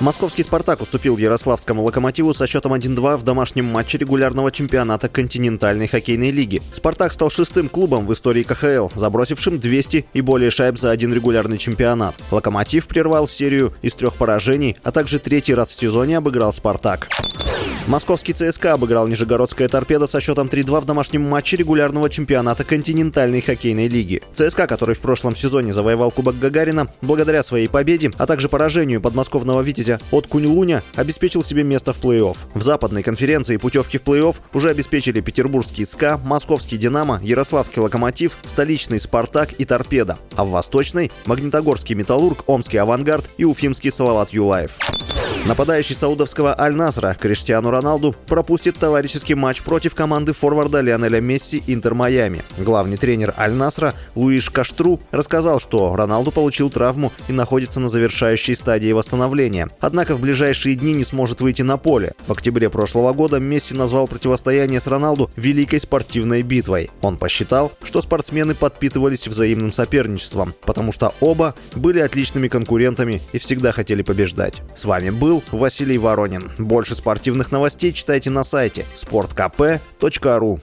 Московский 0.00 0.44
«Спартак» 0.44 0.80
уступил 0.80 1.16
Ярославскому 1.16 1.82
«Локомотиву» 1.82 2.32
со 2.32 2.46
счетом 2.46 2.72
1-2 2.72 3.16
в 3.16 3.24
домашнем 3.24 3.64
матче 3.64 3.98
регулярного 3.98 4.52
чемпионата 4.52 5.08
континентальной 5.08 5.88
хоккейной 5.88 6.30
лиги. 6.30 6.62
«Спартак» 6.72 7.12
стал 7.12 7.30
шестым 7.30 7.68
клубом 7.68 8.06
в 8.06 8.12
истории 8.12 8.44
КХЛ, 8.44 8.90
забросившим 8.94 9.58
200 9.58 10.06
и 10.12 10.20
более 10.20 10.52
шайб 10.52 10.78
за 10.78 10.92
один 10.92 11.12
регулярный 11.12 11.58
чемпионат. 11.58 12.14
«Локомотив» 12.30 12.86
прервал 12.86 13.26
серию 13.26 13.74
из 13.82 13.96
трех 13.96 14.14
поражений, 14.14 14.76
а 14.84 14.92
также 14.92 15.18
третий 15.18 15.54
раз 15.54 15.70
в 15.70 15.74
сезоне 15.74 16.18
обыграл 16.18 16.52
«Спартак». 16.52 17.08
Московский 17.88 18.34
ЦСКА 18.34 18.74
обыграл 18.74 19.08
Нижегородская 19.08 19.66
торпеда 19.66 20.06
со 20.06 20.20
счетом 20.20 20.48
3-2 20.48 20.82
в 20.82 20.84
домашнем 20.84 21.22
матче 21.22 21.56
регулярного 21.56 22.10
чемпионата 22.10 22.62
континентальной 22.62 23.40
хоккейной 23.40 23.88
лиги. 23.88 24.20
ЦСКА, 24.30 24.66
который 24.66 24.94
в 24.94 25.00
прошлом 25.00 25.34
сезоне 25.34 25.72
завоевал 25.72 26.10
Кубок 26.10 26.38
Гагарина, 26.38 26.88
благодаря 27.00 27.42
своей 27.42 27.66
победе, 27.66 28.10
а 28.18 28.26
также 28.26 28.50
поражению 28.50 29.00
подмосковного 29.00 29.62
«Витязя» 29.62 30.00
от 30.10 30.26
Кунь-Луня, 30.26 30.82
обеспечил 30.96 31.42
себе 31.42 31.64
место 31.64 31.94
в 31.94 32.04
плей-офф. 32.04 32.36
В 32.52 32.62
западной 32.62 33.02
конференции 33.02 33.56
путевки 33.56 33.96
в 33.96 34.02
плей-офф 34.02 34.36
уже 34.52 34.68
обеспечили 34.68 35.22
петербургский 35.22 35.86
СКА, 35.86 36.20
московский 36.22 36.76
«Динамо», 36.76 37.20
ярославский 37.22 37.80
«Локомотив», 37.80 38.36
столичный 38.44 39.00
«Спартак» 39.00 39.54
и 39.56 39.64
«Торпеда», 39.64 40.18
а 40.36 40.44
в 40.44 40.50
восточной– 40.50 41.10
Магнитогорский 41.24 41.94
«Металлург», 41.94 42.44
Омский 42.48 42.76
«Авангард» 42.76 43.24
и 43.38 43.46
уфимский 43.46 43.90
«Салават 43.90 44.28
Юлаев». 44.28 44.78
Нападающий 45.48 45.94
саудовского 45.94 46.60
Аль-Насра 46.60 47.16
Криштиану 47.18 47.70
Роналду 47.70 48.14
пропустит 48.26 48.76
товарищеский 48.76 49.34
матч 49.34 49.62
против 49.62 49.94
команды 49.94 50.34
форварда 50.34 50.82
Лионеля 50.82 51.22
Месси 51.22 51.62
Интер 51.66 51.94
Майами. 51.94 52.42
Главный 52.58 52.98
тренер 52.98 53.32
Аль-Насра 53.38 53.94
Луиш 54.14 54.50
Каштру 54.50 55.00
рассказал, 55.10 55.58
что 55.58 55.96
Роналду 55.96 56.32
получил 56.32 56.68
травму 56.68 57.14
и 57.28 57.32
находится 57.32 57.80
на 57.80 57.88
завершающей 57.88 58.54
стадии 58.54 58.92
восстановления. 58.92 59.70
Однако 59.80 60.16
в 60.16 60.20
ближайшие 60.20 60.74
дни 60.74 60.92
не 60.92 61.04
сможет 61.04 61.40
выйти 61.40 61.62
на 61.62 61.78
поле. 61.78 62.12
В 62.26 62.32
октябре 62.32 62.68
прошлого 62.68 63.14
года 63.14 63.40
Месси 63.40 63.72
назвал 63.72 64.06
противостояние 64.06 64.82
с 64.82 64.86
Роналду 64.86 65.30
великой 65.36 65.80
спортивной 65.80 66.42
битвой. 66.42 66.90
Он 67.00 67.16
посчитал, 67.16 67.72
что 67.82 68.02
спортсмены 68.02 68.54
подпитывались 68.54 69.26
взаимным 69.26 69.72
соперничеством, 69.72 70.52
потому 70.66 70.92
что 70.92 71.14
оба 71.20 71.54
были 71.74 72.00
отличными 72.00 72.48
конкурентами 72.48 73.22
и 73.32 73.38
всегда 73.38 73.72
хотели 73.72 74.02
побеждать. 74.02 74.60
С 74.74 74.84
вами 74.84 75.08
был 75.08 75.37
Василий 75.52 75.98
Воронин. 75.98 76.50
Больше 76.58 76.94
спортивных 76.94 77.52
новостей 77.52 77.92
читайте 77.92 78.30
на 78.30 78.44
сайте 78.44 78.84
sportkp.ru 78.94 80.60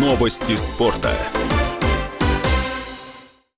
Новости 0.00 0.56
спорта. 0.56 1.12